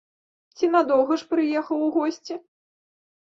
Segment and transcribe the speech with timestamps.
[0.59, 2.39] Ці надоўга ж прыехаў у госці?